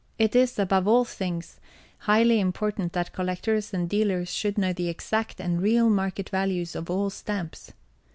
It 0.17 0.35
is, 0.35 0.57
above 0.57 0.87
all 0.87 1.05
things, 1.05 1.59
highly 1.99 2.39
important 2.39 2.93
that 2.93 3.13
Collectors 3.13 3.71
and 3.71 3.87
Dealers 3.87 4.31
should 4.33 4.57
know 4.57 4.73
the 4.73 4.89
exact 4.89 5.39
and 5.39 5.61
real 5.61 5.91
market 5.91 6.29
values 6.29 6.75
of 6.75 6.89
all 6.89 7.11
Stamps. 7.11 7.71